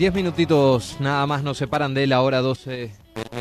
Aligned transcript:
10 0.00 0.14
minutitos 0.14 0.96
nada 0.98 1.26
más 1.26 1.42
nos 1.42 1.58
separan 1.58 1.92
de 1.92 2.06
la 2.06 2.22
hora 2.22 2.40
12 2.40 2.90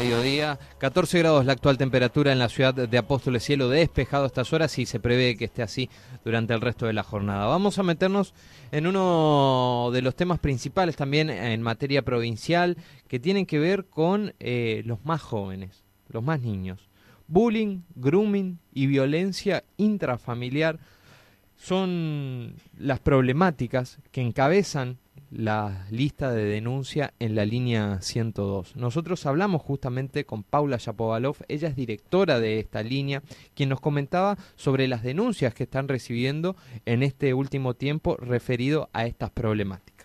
mediodía. 0.01 0.59
14 0.77 1.19
grados 1.19 1.45
la 1.45 1.51
actual 1.51 1.77
temperatura 1.77 2.31
en 2.31 2.39
la 2.39 2.47
ciudad 2.47 2.73
de 2.73 2.97
Apóstoles, 2.97 3.43
cielo 3.43 3.67
despejado 3.67 4.23
a 4.23 4.27
estas 4.27 4.53
horas 4.53 4.77
y 4.79 4.85
se 4.85 4.99
prevé 4.99 5.35
que 5.35 5.45
esté 5.45 5.61
así 5.61 5.89
durante 6.23 6.53
el 6.53 6.61
resto 6.61 6.85
de 6.85 6.93
la 6.93 7.03
jornada. 7.03 7.47
Vamos 7.47 7.79
a 7.79 7.83
meternos 7.83 8.33
en 8.71 8.87
uno 8.87 9.89
de 9.91 10.01
los 10.01 10.15
temas 10.15 10.39
principales 10.39 10.95
también 10.95 11.29
en 11.29 11.61
materia 11.61 12.03
provincial 12.03 12.77
que 13.09 13.19
tienen 13.19 13.45
que 13.45 13.59
ver 13.59 13.85
con 13.85 14.33
eh, 14.39 14.83
los 14.85 15.03
más 15.03 15.21
jóvenes, 15.21 15.83
los 16.07 16.23
más 16.23 16.39
niños. 16.39 16.89
Bullying, 17.27 17.81
grooming 17.95 18.57
y 18.73 18.87
violencia 18.87 19.65
intrafamiliar 19.75 20.79
son 21.57 22.55
las 22.77 23.01
problemáticas 23.01 23.99
que 24.11 24.21
encabezan 24.21 24.97
la 25.31 25.85
lista 25.91 26.31
de 26.31 26.45
denuncia 26.45 27.13
en 27.19 27.35
la 27.35 27.45
línea 27.45 28.01
102. 28.01 28.75
Nosotros 28.75 29.25
hablamos 29.25 29.61
justamente 29.61 30.25
con 30.25 30.43
Paula 30.43 30.77
Yapovalov, 30.77 31.37
ella 31.47 31.67
es 31.67 31.75
directora 31.75 32.39
de 32.39 32.59
esta 32.59 32.83
línea, 32.83 33.21
quien 33.55 33.69
nos 33.69 33.81
comentaba 33.81 34.37
sobre 34.55 34.87
las 34.87 35.03
denuncias 35.03 35.53
que 35.53 35.63
están 35.63 35.87
recibiendo 35.87 36.55
en 36.85 37.03
este 37.03 37.33
último 37.33 37.73
tiempo 37.73 38.17
referido 38.17 38.89
a 38.93 39.05
estas 39.05 39.29
problemáticas. 39.29 39.99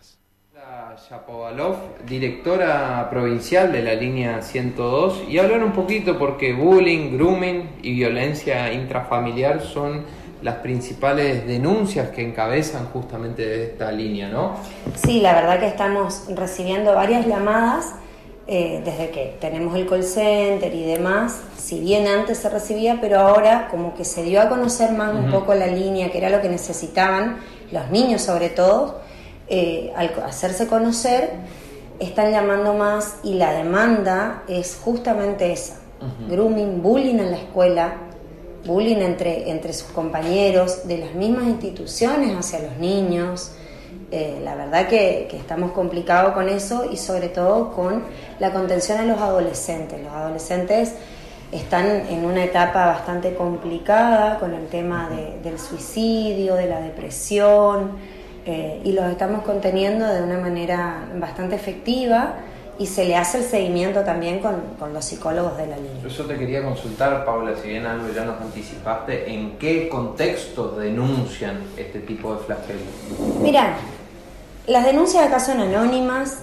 Yapovalov, 1.10 2.04
directora 2.06 3.08
provincial 3.10 3.72
de 3.72 3.82
la 3.82 3.94
línea 3.94 4.40
102, 4.42 5.24
y 5.28 5.38
hablar 5.38 5.62
un 5.62 5.72
poquito 5.72 6.18
porque 6.18 6.52
bullying, 6.52 7.16
grooming 7.16 7.68
y 7.82 7.94
violencia 7.94 8.72
intrafamiliar 8.72 9.60
son 9.60 10.04
las 10.44 10.56
principales 10.56 11.46
denuncias 11.46 12.10
que 12.10 12.20
encabezan 12.20 12.84
justamente 12.92 13.64
esta 13.64 13.90
línea, 13.90 14.28
¿no? 14.28 14.56
Sí, 14.94 15.22
la 15.22 15.32
verdad 15.32 15.58
que 15.58 15.66
estamos 15.66 16.24
recibiendo 16.28 16.94
varias 16.94 17.26
llamadas 17.26 17.94
eh, 18.46 18.82
desde 18.84 19.08
que 19.08 19.38
tenemos 19.40 19.74
el 19.74 19.88
call 19.88 20.04
center 20.04 20.74
y 20.74 20.84
demás, 20.84 21.40
si 21.56 21.80
bien 21.80 22.06
antes 22.06 22.36
se 22.36 22.50
recibía, 22.50 22.98
pero 23.00 23.20
ahora 23.20 23.68
como 23.70 23.94
que 23.94 24.04
se 24.04 24.22
dio 24.22 24.42
a 24.42 24.50
conocer 24.50 24.92
más 24.92 25.14
un 25.14 25.30
poco 25.30 25.54
la 25.54 25.66
línea, 25.66 26.12
que 26.12 26.18
era 26.18 26.28
lo 26.28 26.42
que 26.42 26.50
necesitaban 26.50 27.38
los 27.72 27.90
niños 27.90 28.20
sobre 28.20 28.50
todo, 28.50 29.00
eh, 29.48 29.94
al 29.96 30.12
hacerse 30.26 30.66
conocer, 30.66 31.30
están 31.98 32.32
llamando 32.32 32.74
más 32.74 33.16
y 33.22 33.34
la 33.34 33.54
demanda 33.54 34.42
es 34.46 34.78
justamente 34.84 35.50
esa, 35.50 35.76
grooming, 36.28 36.82
bullying 36.82 37.18
en 37.18 37.30
la 37.30 37.38
escuela, 37.38 37.94
bullying 38.64 38.96
entre, 38.96 39.50
entre 39.50 39.72
sus 39.72 39.88
compañeros, 39.88 40.86
de 40.86 40.98
las 40.98 41.14
mismas 41.14 41.44
instituciones 41.44 42.36
hacia 42.36 42.60
los 42.60 42.76
niños. 42.78 43.52
Eh, 44.10 44.40
la 44.44 44.54
verdad 44.54 44.88
que, 44.88 45.28
estamos 45.32 45.72
complicados 45.72 46.34
con 46.34 46.48
eso 46.48 46.88
y 46.90 46.96
sobre 46.96 47.28
todo 47.28 47.72
con 47.72 48.04
la 48.38 48.52
contención 48.52 48.98
a 48.98 49.04
los 49.04 49.20
adolescentes. 49.20 50.00
Los 50.02 50.12
adolescentes 50.12 50.94
están 51.52 51.86
en 51.86 52.24
una 52.24 52.44
etapa 52.44 52.86
bastante 52.86 53.34
complicada 53.34 54.38
con 54.38 54.54
el 54.54 54.66
tema 54.68 55.10
del 55.42 55.58
suicidio, 55.58 56.54
de 56.54 56.66
la 56.66 56.80
depresión, 56.80 57.92
eh, 58.46 58.80
y 58.84 58.92
los 58.92 59.10
estamos 59.10 59.42
conteniendo 59.42 60.06
de 60.06 60.22
una 60.22 60.38
manera 60.38 61.06
bastante 61.16 61.56
efectiva 61.56 62.34
y 62.78 62.86
se 62.86 63.04
le 63.04 63.16
hace 63.16 63.38
el 63.38 63.44
seguimiento 63.44 64.00
también 64.00 64.40
con, 64.40 64.54
con, 64.78 64.92
los 64.92 65.04
psicólogos 65.04 65.56
de 65.56 65.66
la 65.66 65.76
línea. 65.76 66.08
Yo 66.08 66.24
te 66.24 66.36
quería 66.36 66.62
consultar, 66.62 67.24
Paula, 67.24 67.52
si 67.60 67.68
bien 67.68 67.86
algo 67.86 68.12
ya 68.12 68.24
nos 68.24 68.40
anticipaste, 68.40 69.32
¿en 69.32 69.58
qué 69.58 69.88
contextos 69.88 70.76
denuncian 70.78 71.62
este 71.76 72.00
tipo 72.00 72.34
de 72.34 72.40
flagelos? 72.40 72.82
Mira, 73.40 73.76
las 74.66 74.84
denuncias 74.84 75.26
acá 75.26 75.38
son 75.38 75.60
anónimas, 75.60 76.42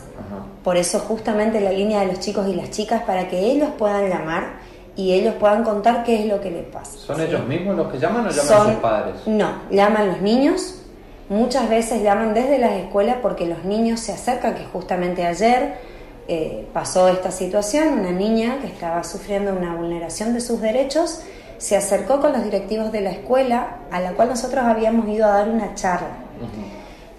por 0.63 0.77
eso 0.77 0.99
justamente 0.99 1.59
la 1.59 1.71
línea 1.71 2.01
de 2.01 2.07
los 2.07 2.19
chicos 2.19 2.47
y 2.47 2.53
las 2.53 2.69
chicas, 2.69 3.03
para 3.03 3.27
que 3.27 3.39
ellos 3.39 3.69
puedan 3.77 4.09
llamar 4.09 4.59
y 4.95 5.13
ellos 5.13 5.35
puedan 5.39 5.63
contar 5.63 6.03
qué 6.03 6.21
es 6.21 6.25
lo 6.27 6.39
que 6.39 6.51
les 6.51 6.65
pasa. 6.65 6.97
¿Son 6.97 7.19
ellos 7.19 7.45
mismos 7.47 7.75
los 7.75 7.91
que 7.91 7.97
llaman 7.97 8.27
o 8.27 8.29
llaman 8.29 8.73
sus 8.73 8.81
padres? 8.81 9.15
No, 9.25 9.49
llaman 9.69 10.07
los 10.07 10.21
niños, 10.21 10.81
muchas 11.29 11.69
veces 11.69 12.03
llaman 12.03 12.33
desde 12.33 12.57
las 12.59 12.73
escuelas 12.73 13.17
porque 13.21 13.45
los 13.47 13.63
niños 13.65 13.99
se 13.99 14.13
acercan, 14.13 14.55
que 14.55 14.65
justamente 14.65 15.25
ayer 15.25 15.90
eh, 16.33 16.65
pasó 16.71 17.09
esta 17.09 17.29
situación, 17.29 17.99
una 17.99 18.13
niña 18.13 18.59
que 18.61 18.67
estaba 18.67 19.03
sufriendo 19.03 19.51
una 19.51 19.75
vulneración 19.75 20.33
de 20.33 20.39
sus 20.39 20.61
derechos, 20.61 21.19
se 21.57 21.75
acercó 21.75 22.21
con 22.21 22.31
los 22.31 22.41
directivos 22.45 22.93
de 22.93 23.01
la 23.01 23.11
escuela 23.11 23.79
a 23.91 23.99
la 23.99 24.13
cual 24.13 24.29
nosotros 24.29 24.63
habíamos 24.63 25.09
ido 25.09 25.25
a 25.25 25.31
dar 25.31 25.49
una 25.49 25.75
charla 25.75 26.07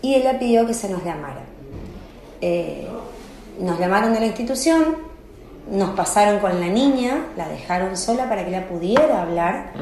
y 0.00 0.14
ella 0.14 0.38
pidió 0.38 0.66
que 0.66 0.72
se 0.72 0.88
nos 0.88 1.04
llamara. 1.04 1.42
Eh, 2.40 2.88
nos 3.60 3.78
llamaron 3.78 4.14
de 4.14 4.20
la 4.20 4.24
institución, 4.24 4.96
nos 5.70 5.90
pasaron 5.90 6.40
con 6.40 6.58
la 6.58 6.68
niña, 6.68 7.26
la 7.36 7.46
dejaron 7.50 7.98
sola 7.98 8.30
para 8.30 8.44
que 8.44 8.48
ella 8.48 8.66
pudiera 8.66 9.20
hablar. 9.20 9.72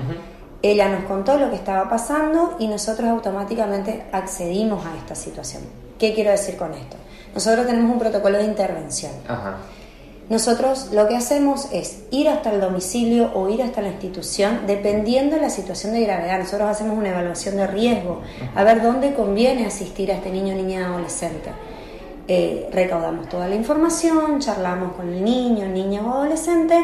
Ella 0.60 0.88
nos 0.88 1.04
contó 1.04 1.38
lo 1.38 1.50
que 1.50 1.56
estaba 1.56 1.88
pasando 1.88 2.56
y 2.58 2.66
nosotros 2.66 3.08
automáticamente 3.08 4.02
accedimos 4.10 4.84
a 4.84 4.96
esta 4.96 5.14
situación. 5.14 5.62
¿Qué 6.00 6.14
quiero 6.14 6.32
decir 6.32 6.56
con 6.56 6.74
esto? 6.74 6.96
Nosotros 7.34 7.66
tenemos 7.66 7.92
un 7.92 7.98
protocolo 7.98 8.38
de 8.38 8.44
intervención. 8.44 9.12
Nosotros 10.30 10.90
lo 10.92 11.08
que 11.08 11.16
hacemos 11.16 11.68
es 11.72 12.04
ir 12.12 12.28
hasta 12.28 12.52
el 12.52 12.60
domicilio 12.60 13.32
o 13.34 13.48
ir 13.48 13.62
hasta 13.62 13.82
la 13.82 13.88
institución, 13.88 14.60
dependiendo 14.66 15.34
de 15.34 15.42
la 15.42 15.50
situación 15.50 15.92
de 15.92 16.02
gravedad. 16.02 16.38
Nosotros 16.38 16.70
hacemos 16.70 16.96
una 16.96 17.08
evaluación 17.08 17.56
de 17.56 17.66
riesgo, 17.66 18.20
a 18.54 18.62
ver 18.62 18.80
dónde 18.80 19.12
conviene 19.12 19.66
asistir 19.66 20.12
a 20.12 20.14
este 20.14 20.30
niño, 20.30 20.54
niña, 20.54 20.86
adolescente. 20.86 21.50
Eh, 22.28 22.68
recaudamos 22.72 23.28
toda 23.28 23.48
la 23.48 23.56
información, 23.56 24.38
charlamos 24.38 24.92
con 24.92 25.08
el 25.08 25.24
niño, 25.24 25.66
niña 25.66 26.00
o 26.02 26.12
adolescente, 26.12 26.80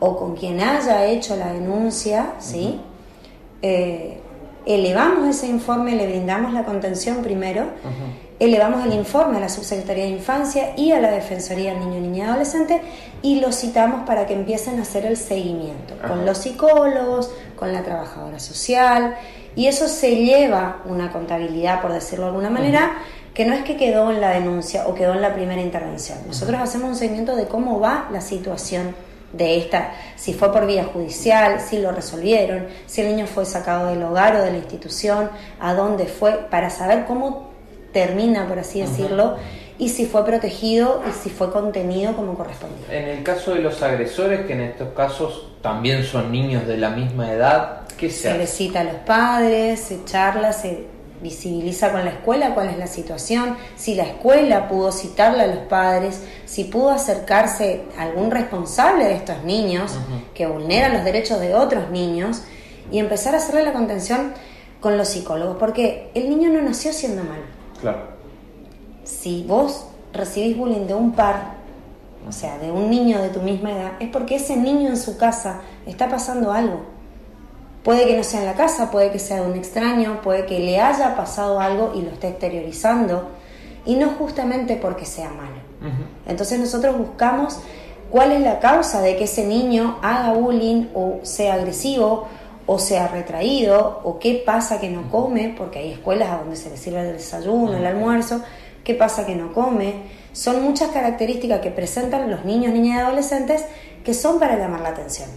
o 0.00 0.18
con 0.18 0.34
quien 0.34 0.60
haya 0.60 1.06
hecho 1.06 1.36
la 1.36 1.52
denuncia, 1.52 2.32
¿sí? 2.40 2.80
Eh, 3.62 4.18
elevamos 4.66 5.28
ese 5.28 5.46
informe, 5.46 5.94
le 5.94 6.04
brindamos 6.08 6.52
la 6.52 6.64
contención 6.64 7.22
primero 7.22 7.66
elevamos 8.38 8.86
el 8.86 8.92
informe 8.92 9.38
a 9.38 9.40
la 9.40 9.48
Subsecretaría 9.48 10.04
de 10.04 10.10
Infancia 10.10 10.72
y 10.76 10.92
a 10.92 11.00
la 11.00 11.10
Defensoría 11.10 11.72
del 11.72 11.80
Niño, 11.80 12.00
Niña 12.00 12.24
y 12.24 12.28
Adolescente 12.28 12.82
y 13.22 13.40
los 13.40 13.56
citamos 13.56 14.06
para 14.06 14.26
que 14.26 14.34
empiecen 14.34 14.78
a 14.78 14.82
hacer 14.82 15.06
el 15.06 15.16
seguimiento 15.16 15.94
con 16.06 16.24
los 16.24 16.38
psicólogos, 16.38 17.30
con 17.56 17.72
la 17.72 17.82
trabajadora 17.82 18.38
social. 18.38 19.16
Y 19.56 19.66
eso 19.66 19.88
se 19.88 20.14
lleva 20.14 20.82
una 20.84 21.10
contabilidad, 21.10 21.82
por 21.82 21.92
decirlo 21.92 22.26
de 22.26 22.30
alguna 22.30 22.50
manera, 22.50 22.92
que 23.34 23.44
no 23.44 23.54
es 23.54 23.64
que 23.64 23.76
quedó 23.76 24.10
en 24.12 24.20
la 24.20 24.30
denuncia 24.30 24.86
o 24.86 24.94
quedó 24.94 25.14
en 25.14 25.22
la 25.22 25.34
primera 25.34 25.60
intervención. 25.60 26.18
Nosotros 26.26 26.60
hacemos 26.60 26.90
un 26.90 26.96
seguimiento 26.96 27.34
de 27.34 27.46
cómo 27.46 27.80
va 27.80 28.08
la 28.12 28.20
situación 28.20 28.94
de 29.32 29.58
esta, 29.58 29.92
si 30.16 30.32
fue 30.32 30.52
por 30.52 30.66
vía 30.66 30.84
judicial, 30.84 31.60
si 31.60 31.78
lo 31.78 31.92
resolvieron, 31.92 32.66
si 32.86 33.02
el 33.02 33.08
niño 33.08 33.26
fue 33.26 33.44
sacado 33.44 33.88
del 33.88 34.02
hogar 34.02 34.36
o 34.36 34.42
de 34.42 34.52
la 34.52 34.56
institución, 34.56 35.30
a 35.60 35.74
dónde 35.74 36.06
fue, 36.06 36.46
para 36.50 36.70
saber 36.70 37.04
cómo 37.04 37.48
termina, 37.92 38.46
por 38.46 38.58
así 38.58 38.80
decirlo, 38.80 39.36
y 39.78 39.90
si 39.90 40.06
fue 40.06 40.24
protegido 40.24 41.02
y 41.08 41.12
si 41.12 41.30
fue 41.30 41.52
contenido 41.52 42.14
como 42.14 42.34
correspondía. 42.34 42.86
En 42.90 43.08
el 43.08 43.22
caso 43.22 43.54
de 43.54 43.60
los 43.60 43.82
agresores, 43.82 44.46
que 44.46 44.52
en 44.54 44.60
estos 44.60 44.92
casos 44.92 45.52
también 45.62 46.04
son 46.04 46.32
niños 46.32 46.66
de 46.66 46.76
la 46.76 46.90
misma 46.90 47.32
edad, 47.32 47.82
¿qué 47.96 48.10
se, 48.10 48.32
se 48.32 48.38
visita 48.38 48.80
a 48.80 48.84
los 48.84 48.96
padres, 49.06 49.80
se 49.80 50.04
charla, 50.04 50.52
se 50.52 50.86
visibiliza 51.22 51.90
con 51.90 52.04
la 52.04 52.10
escuela 52.10 52.54
cuál 52.54 52.68
es 52.68 52.78
la 52.78 52.86
situación, 52.86 53.56
si 53.76 53.94
la 53.94 54.04
escuela 54.04 54.68
pudo 54.68 54.92
citarle 54.92 55.42
a 55.42 55.46
los 55.48 55.58
padres, 55.66 56.22
si 56.44 56.64
pudo 56.64 56.90
acercarse 56.90 57.82
a 57.96 58.02
algún 58.02 58.30
responsable 58.30 59.04
de 59.04 59.14
estos 59.14 59.42
niños 59.42 59.92
que 60.34 60.46
vulneran 60.46 60.92
los 60.92 61.04
derechos 61.04 61.40
de 61.40 61.54
otros 61.54 61.90
niños 61.90 62.42
y 62.92 62.98
empezar 62.98 63.34
a 63.34 63.38
hacerle 63.38 63.64
la 63.64 63.72
contención 63.72 64.32
con 64.80 64.96
los 64.96 65.08
psicólogos, 65.08 65.56
porque 65.58 66.10
el 66.14 66.30
niño 66.30 66.50
no 66.50 66.62
nació 66.62 66.92
siendo 66.92 67.24
malo 67.24 67.57
Claro. 67.80 67.98
Si 69.04 69.44
vos 69.46 69.86
recibís 70.12 70.56
bullying 70.56 70.86
de 70.86 70.94
un 70.94 71.12
par, 71.12 71.58
o 72.28 72.32
sea, 72.32 72.58
de 72.58 72.70
un 72.70 72.90
niño 72.90 73.22
de 73.22 73.30
tu 73.30 73.40
misma 73.40 73.72
edad, 73.72 73.92
es 74.00 74.10
porque 74.10 74.36
ese 74.36 74.56
niño 74.56 74.88
en 74.88 74.96
su 74.96 75.16
casa 75.16 75.60
está 75.86 76.08
pasando 76.08 76.52
algo. 76.52 76.80
Puede 77.82 78.06
que 78.06 78.16
no 78.16 78.24
sea 78.24 78.40
en 78.40 78.46
la 78.46 78.54
casa, 78.54 78.90
puede 78.90 79.10
que 79.10 79.18
sea 79.18 79.40
de 79.40 79.50
un 79.50 79.56
extraño, 79.56 80.20
puede 80.22 80.44
que 80.44 80.58
le 80.58 80.80
haya 80.80 81.16
pasado 81.16 81.60
algo 81.60 81.92
y 81.94 82.02
lo 82.02 82.10
esté 82.10 82.28
exteriorizando, 82.28 83.28
y 83.86 83.94
no 83.94 84.10
justamente 84.10 84.76
porque 84.76 85.06
sea 85.06 85.30
malo. 85.30 85.56
Entonces 86.26 86.58
nosotros 86.58 86.98
buscamos 86.98 87.60
cuál 88.10 88.32
es 88.32 88.40
la 88.40 88.58
causa 88.58 89.00
de 89.00 89.16
que 89.16 89.24
ese 89.24 89.46
niño 89.46 89.98
haga 90.02 90.32
bullying 90.32 90.86
o 90.94 91.20
sea 91.22 91.54
agresivo 91.54 92.26
o 92.70 92.78
se 92.78 92.98
ha 92.98 93.08
retraído, 93.08 94.02
o 94.04 94.18
qué 94.18 94.42
pasa 94.44 94.78
que 94.78 94.90
no 94.90 95.10
come, 95.10 95.54
porque 95.56 95.78
hay 95.78 95.92
escuelas 95.92 96.28
a 96.28 96.36
donde 96.36 96.54
se 96.54 96.68
le 96.68 96.76
sirve 96.76 97.00
el 97.00 97.14
desayuno, 97.14 97.74
el 97.74 97.86
almuerzo, 97.86 98.42
qué 98.84 98.92
pasa 98.92 99.24
que 99.24 99.34
no 99.34 99.54
come. 99.54 99.94
Son 100.34 100.62
muchas 100.62 100.90
características 100.90 101.60
que 101.60 101.70
presentan 101.70 102.30
los 102.30 102.44
niños, 102.44 102.74
niñas 102.74 102.98
y 102.98 103.00
adolescentes 103.00 103.64
que 104.04 104.12
son 104.12 104.38
para 104.38 104.58
llamar 104.58 104.82
la 104.82 104.90
atención. 104.90 105.30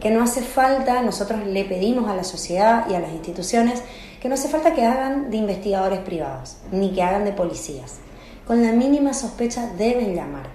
Que 0.00 0.10
no 0.10 0.24
hace 0.24 0.42
falta, 0.42 1.00
nosotros 1.02 1.46
le 1.46 1.64
pedimos 1.64 2.10
a 2.10 2.16
la 2.16 2.24
sociedad 2.24 2.84
y 2.90 2.94
a 2.94 3.00
las 3.00 3.12
instituciones 3.12 3.80
que 4.20 4.28
no 4.28 4.34
hace 4.34 4.48
falta 4.48 4.74
que 4.74 4.84
hagan 4.84 5.30
de 5.30 5.36
investigadores 5.36 6.00
privados, 6.00 6.56
ni 6.72 6.90
que 6.92 7.04
hagan 7.04 7.24
de 7.24 7.32
policías. 7.32 7.98
con 8.44 8.60
la 8.60 8.72
mínima 8.72 9.14
sospecha 9.14 9.70
deben 9.78 10.16
llamar. 10.16 10.48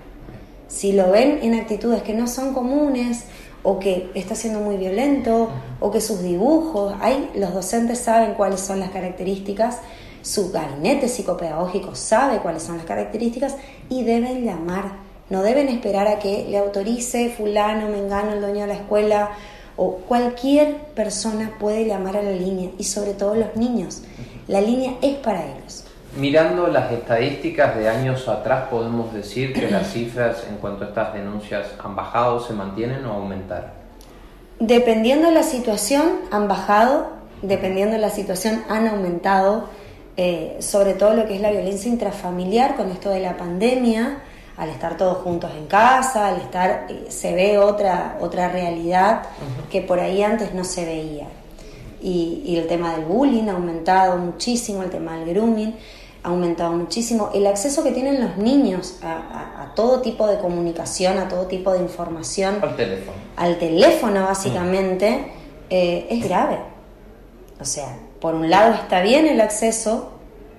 Si 0.68 0.92
lo 0.92 1.10
ven 1.10 1.40
en 1.42 1.56
actitudes 1.56 2.04
que 2.04 2.14
no 2.14 2.28
son 2.28 2.54
comunes, 2.54 3.24
o 3.70 3.80
que 3.80 4.10
está 4.16 4.34
siendo 4.34 4.62
muy 4.62 4.78
violento, 4.78 5.50
o 5.82 5.92
que 5.92 6.00
sus 6.00 6.24
dibujos, 6.24 6.96
hay, 7.02 7.30
los 7.36 7.54
docentes 7.54 8.00
saben 8.00 8.34
cuáles 8.36 8.62
son 8.62 8.80
las 8.80 8.92
características, 8.92 9.80
su 10.22 10.54
gabinete 10.54 11.10
psicopedagógico 11.10 11.94
sabe 11.94 12.38
cuáles 12.38 12.64
son 12.64 12.78
las 12.78 12.86
características 12.86 13.58
y 13.90 14.06
deben 14.06 14.46
llamar. 14.46 15.00
No 15.30 15.44
deben 15.44 15.68
esperar 15.68 16.08
a 16.08 16.18
que 16.18 16.48
le 16.50 16.58
autorice 16.58 17.30
fulano, 17.30 17.90
mengano, 17.90 18.32
el 18.32 18.40
dueño 18.40 18.62
de 18.62 18.68
la 18.68 18.74
escuela 18.76 19.32
o 19.76 19.96
cualquier 19.98 20.78
persona 20.96 21.58
puede 21.60 21.86
llamar 21.86 22.16
a 22.16 22.24
la 22.24 22.32
línea 22.32 22.72
y 22.78 22.86
sobre 22.86 23.16
todo 23.16 23.36
los 23.36 23.54
niños. 23.58 24.02
La 24.48 24.62
línea 24.62 24.94
es 25.02 25.16
para 25.18 25.44
ellos. 25.44 25.84
Mirando 26.16 26.68
las 26.68 26.92
estadísticas 26.92 27.76
de 27.76 27.90
años 27.90 28.28
atrás, 28.28 28.70
podemos 28.72 29.14
decir 29.14 29.54
que 29.54 29.70
las 29.70 29.92
cifras 29.92 30.46
en 30.50 30.58
cuanto 30.58 30.86
a 30.86 30.88
estas 30.88 31.14
denuncias 31.14 31.68
han 31.84 31.96
bajado, 31.96 32.40
se 32.40 32.54
mantienen 32.54 33.06
o 33.06 33.14
aumentaron. 33.14 33.70
Dependiendo 34.60 35.28
de 35.28 35.34
la 35.34 35.44
situación, 35.44 36.14
han 36.32 36.48
bajado, 36.48 37.10
dependiendo 37.44 37.96
de 37.96 38.02
la 38.02 38.10
situación, 38.10 38.64
han 38.70 38.88
aumentado, 38.88 39.66
eh, 40.16 40.58
sobre 40.60 40.94
todo 40.96 41.14
lo 41.14 41.28
que 41.28 41.36
es 41.36 41.42
la 41.42 41.52
violencia 41.52 41.92
intrafamiliar 41.92 42.76
con 42.76 42.90
esto 42.90 43.12
de 43.12 43.20
la 43.20 43.38
pandemia, 43.38 44.24
al 44.58 44.70
estar 44.70 44.98
todos 44.98 45.20
juntos 45.20 45.52
en 45.56 45.68
casa, 45.68 46.30
al 46.30 46.38
estar, 46.38 46.88
eh, 46.90 47.06
se 47.10 47.36
ve 47.36 47.60
otra, 47.60 48.18
otra 48.20 48.50
realidad 48.50 49.24
que 49.70 49.82
por 49.82 50.00
ahí 50.00 50.24
antes 50.24 50.56
no 50.56 50.64
se 50.64 50.84
veía. 50.86 51.28
Y, 52.02 52.42
y, 52.46 52.58
el 52.58 52.68
tema 52.68 52.96
del 52.96 53.06
bullying 53.06 53.50
ha 53.50 53.54
aumentado 53.54 54.18
muchísimo, 54.18 54.84
el 54.84 54.90
tema 54.90 55.18
del 55.18 55.30
grooming 55.30 55.76
ha 56.28 56.30
aumentado 56.30 56.74
muchísimo, 56.74 57.30
el 57.34 57.48
acceso 57.48 57.86
que 57.86 57.92
tienen 57.92 58.20
los 58.20 58.36
niños 58.36 59.00
a, 59.02 59.72
todo 59.76 60.02
tipo 60.02 60.28
de 60.28 60.40
comunicación, 60.40 61.20
a 61.20 61.30
todo 61.30 61.46
tipo 61.46 61.72
de 61.72 61.80
información. 61.80 62.58
Al 62.62 62.76
teléfono. 62.76 63.18
Al 63.38 63.58
teléfono, 63.60 64.24
básicamente, 64.24 65.32
eh, 65.70 66.08
es 66.10 66.24
grave. 66.24 66.58
O 67.62 67.66
sea, 67.66 67.98
por 68.20 68.36
un 68.36 68.50
lado 68.50 68.74
está 68.74 69.02
bien 69.02 69.28
el 69.28 69.40
acceso 69.40 70.10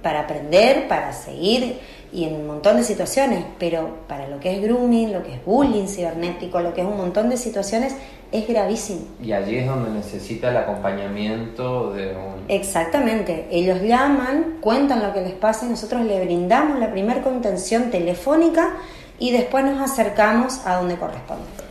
para 0.02 0.20
aprender, 0.20 0.88
para 0.88 1.12
seguir 1.12 1.80
y 2.12 2.24
en 2.24 2.36
un 2.36 2.46
montón 2.46 2.76
de 2.76 2.84
situaciones, 2.84 3.44
pero 3.58 3.98
para 4.06 4.28
lo 4.28 4.40
que 4.40 4.54
es 4.54 4.62
grooming, 4.62 5.12
lo 5.12 5.22
que 5.22 5.34
es 5.34 5.44
bullying 5.44 5.86
cibernético, 5.86 6.60
lo 6.60 6.72
que 6.72 6.80
es 6.80 6.86
un 6.86 6.96
montón 6.96 7.28
de 7.28 7.36
situaciones, 7.36 7.94
es 8.32 8.46
gravísimo. 8.46 9.00
Y 9.22 9.32
allí 9.32 9.56
es 9.56 9.66
donde 9.66 9.90
necesita 9.90 10.50
el 10.50 10.56
acompañamiento 10.58 11.92
de 11.92 12.14
un... 12.16 12.44
Exactamente, 12.48 13.48
ellos 13.50 13.80
llaman, 13.82 14.58
cuentan 14.60 15.02
lo 15.02 15.12
que 15.12 15.22
les 15.22 15.32
pasa 15.32 15.66
y 15.66 15.70
nosotros 15.70 16.02
le 16.04 16.24
brindamos 16.24 16.78
la 16.78 16.90
primera 16.90 17.22
contención 17.22 17.90
telefónica 17.90 18.74
y 19.18 19.32
después 19.32 19.64
nos 19.64 19.80
acercamos 19.80 20.66
a 20.66 20.76
donde 20.76 20.96
corresponde. 20.96 21.67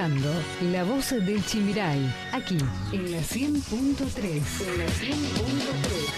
Escuchando 0.00 0.30
La 0.72 0.84
Voz 0.84 1.10
del 1.10 1.44
Chimiray, 1.44 2.10
aquí 2.32 2.56
en 2.92 3.12
la 3.12 3.18
100.3. 3.18 4.24
En 4.24 4.78
la 4.78 4.86
100.3. 4.86 6.12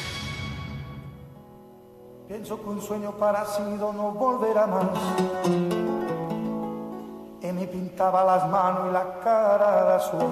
Pienso 2.29 2.62
que 2.62 2.69
un 2.69 2.81
sueño 2.81 3.12
parecido 3.19 3.93
no 3.93 4.12
volverá 4.12 4.67
más. 4.69 4.87
Y 7.43 7.46
me 7.52 7.67
pintaba 7.67 8.25
las 8.25 8.49
manos 8.49 8.88
y 8.88 8.93
la 8.93 9.20
cara 9.20 9.85
de 9.85 9.94
azul. 9.94 10.23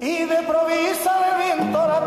Y 0.00 0.24
de 0.24 0.42
provisa 0.44 1.12
de 1.20 1.44
viento 1.44 1.78
la 1.78 2.00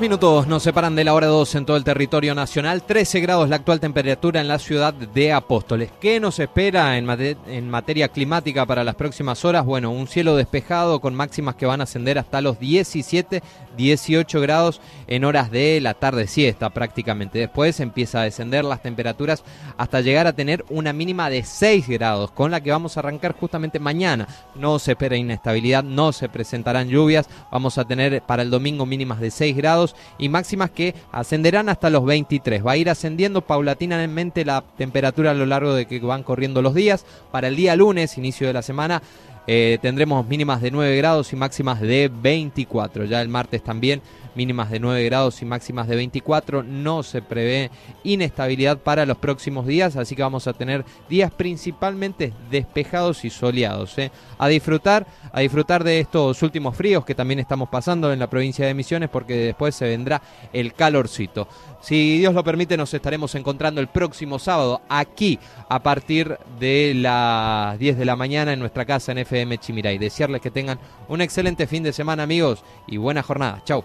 minutos 0.00 0.46
nos 0.46 0.62
separan 0.62 0.94
de 0.94 1.04
la 1.04 1.14
hora 1.14 1.26
2 1.26 1.54
en 1.54 1.66
todo 1.66 1.76
el 1.76 1.84
territorio 1.84 2.34
nacional. 2.34 2.82
13 2.82 3.20
grados 3.20 3.48
la 3.48 3.56
actual 3.56 3.80
temperatura 3.80 4.40
en 4.40 4.48
la 4.48 4.58
ciudad 4.58 4.92
de 4.92 5.32
Apóstoles. 5.32 5.90
¿Qué 6.00 6.20
nos 6.20 6.38
espera 6.38 6.98
en, 6.98 7.08
en, 7.46 7.70
materia 7.70 8.08
climática 8.08 8.66
para 8.66 8.84
las 8.84 8.94
próximas 8.94 9.44
horas? 9.44 9.64
Bueno, 9.64 9.90
un 9.90 10.08
cielo 10.08 10.36
despejado 10.36 11.00
con 11.00 11.14
máximas 11.14 11.54
que 11.54 11.66
van 11.66 11.80
a 11.80 11.84
ascender 11.84 12.18
hasta 12.18 12.40
los 12.40 12.58
17, 12.58 13.42
18 13.76 14.40
grados 14.40 14.80
en 15.06 15.24
horas 15.24 15.50
de 15.50 15.80
la 15.80 15.94
tarde 15.94 16.26
siesta 16.26 16.70
prácticamente. 16.70 17.38
Después 17.38 17.78
empieza 17.80 18.20
a 18.20 18.24
descender 18.24 18.64
las 18.64 18.82
temperaturas 18.82 19.44
hasta 19.76 20.00
llegar 20.00 20.26
a 20.26 20.32
tener 20.32 20.64
una 20.68 20.92
mínima 20.92 21.30
de 21.30 21.44
6 21.44 21.88
grados, 21.88 22.30
con 22.32 22.50
la 22.50 22.60
que 22.60 22.70
vamos 22.70 22.96
a 22.96 23.00
arrancar 23.00 23.34
justamente 23.38 23.78
mañana. 23.78 24.26
No 24.54 24.78
se 24.78 24.92
espera 24.92 25.16
inestabilidad, 25.16 25.84
no 25.84 26.12
se 26.12 26.28
presentarán 26.28 26.88
lluvias. 26.88 27.28
Vamos 27.50 27.78
a 27.78 27.84
tener 27.84 28.22
para 28.22 28.42
el 28.42 28.50
domingo 28.50 28.84
mínimas 28.84 29.20
de 29.20 29.30
6 29.30 29.56
grados 29.56 29.85
y 30.18 30.28
máximas 30.28 30.70
que 30.70 30.94
ascenderán 31.12 31.68
hasta 31.68 31.90
los 31.90 32.04
23. 32.04 32.66
Va 32.66 32.72
a 32.72 32.76
ir 32.76 32.90
ascendiendo 32.90 33.42
paulatinamente 33.42 34.44
la 34.44 34.64
temperatura 34.76 35.30
a 35.30 35.34
lo 35.34 35.46
largo 35.46 35.74
de 35.74 35.86
que 35.86 36.00
van 36.00 36.22
corriendo 36.22 36.62
los 36.62 36.74
días. 36.74 37.04
Para 37.30 37.48
el 37.48 37.56
día 37.56 37.76
lunes, 37.76 38.18
inicio 38.18 38.46
de 38.46 38.52
la 38.52 38.62
semana, 38.62 39.02
eh, 39.46 39.78
tendremos 39.80 40.26
mínimas 40.26 40.60
de 40.60 40.70
9 40.70 40.96
grados 40.96 41.32
y 41.32 41.36
máximas 41.36 41.80
de 41.80 42.10
24. 42.12 43.04
Ya 43.04 43.20
el 43.20 43.28
martes 43.28 43.62
también 43.62 44.02
mínimas 44.36 44.70
de 44.70 44.78
9 44.78 45.04
grados 45.04 45.40
y 45.42 45.44
máximas 45.44 45.88
de 45.88 45.96
24. 45.96 46.62
No 46.62 47.02
se 47.02 47.22
prevé 47.22 47.70
inestabilidad 48.04 48.78
para 48.78 49.06
los 49.06 49.16
próximos 49.16 49.66
días, 49.66 49.96
así 49.96 50.14
que 50.14 50.22
vamos 50.22 50.46
a 50.46 50.52
tener 50.52 50.84
días 51.08 51.32
principalmente 51.32 52.32
despejados 52.50 53.24
y 53.24 53.30
soleados. 53.30 53.98
¿eh? 53.98 54.12
A 54.38 54.48
disfrutar, 54.48 55.06
a 55.32 55.40
disfrutar 55.40 55.82
de 55.82 56.00
estos 56.00 56.42
últimos 56.42 56.76
fríos 56.76 57.04
que 57.04 57.14
también 57.14 57.40
estamos 57.40 57.68
pasando 57.68 58.12
en 58.12 58.18
la 58.18 58.30
provincia 58.30 58.66
de 58.66 58.74
Misiones, 58.74 59.08
porque 59.08 59.36
después 59.36 59.74
se 59.74 59.88
vendrá 59.88 60.20
el 60.52 60.74
calorcito. 60.74 61.48
Si 61.80 62.18
Dios 62.18 62.34
lo 62.34 62.44
permite, 62.44 62.76
nos 62.76 62.92
estaremos 62.92 63.34
encontrando 63.34 63.80
el 63.80 63.88
próximo 63.88 64.38
sábado 64.38 64.82
aquí 64.88 65.38
a 65.68 65.82
partir 65.82 66.36
de 66.58 66.92
las 66.94 67.78
10 67.78 67.96
de 67.96 68.04
la 68.04 68.16
mañana 68.16 68.52
en 68.52 68.58
nuestra 68.58 68.84
casa 68.84 69.12
en 69.12 69.18
FM 69.36 69.58
Chimiray. 69.58 69.98
Desearles 69.98 70.40
que 70.40 70.50
tengan 70.50 70.78
un 71.08 71.20
excelente 71.20 71.66
fin 71.66 71.82
de 71.82 71.92
semana, 71.92 72.22
amigos, 72.22 72.64
y 72.86 72.96
buena 72.96 73.22
jornada. 73.22 73.62
Chau. 73.64 73.84